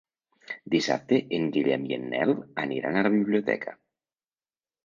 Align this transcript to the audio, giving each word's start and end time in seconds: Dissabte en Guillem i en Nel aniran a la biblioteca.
Dissabte 0.75 1.19
en 1.39 1.45
Guillem 1.57 1.85
i 1.91 1.95
en 1.99 2.09
Nel 2.15 2.33
aniran 2.65 2.99
a 3.03 3.07
la 3.09 3.15
biblioteca. 3.19 3.77